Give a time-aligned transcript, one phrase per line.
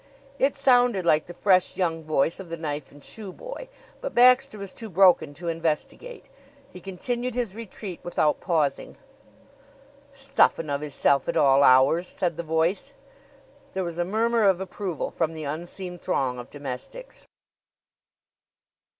[0.39, 3.69] It sounded like the fresh young voice of the knife and shoe boy,
[4.01, 6.27] but Baxter was too broken to investigate.
[6.73, 8.97] He continued his retreat without pausing.
[10.11, 12.93] "Stuffin' of 'isself at all hours!" said the voice.
[13.73, 17.27] There was a murmur of approval from the unseen throng of domestics.